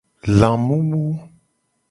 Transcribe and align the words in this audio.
Lamumu. 0.39 1.03